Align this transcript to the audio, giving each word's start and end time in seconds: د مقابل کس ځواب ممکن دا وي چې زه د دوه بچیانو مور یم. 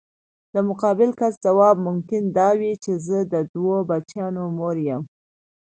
د 0.53 0.55
مقابل 0.69 1.09
کس 1.19 1.33
ځواب 1.45 1.75
ممکن 1.87 2.21
دا 2.37 2.49
وي 2.59 2.73
چې 2.83 2.91
زه 3.07 3.17
د 3.33 3.35
دوه 3.53 3.77
بچیانو 3.89 4.43
مور 4.57 4.75
یم. 4.89 5.03